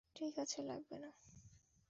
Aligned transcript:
ঠিক 0.15 0.33
আছে, 0.39 0.59
লাগবে 0.61 0.97
না। 0.97 1.09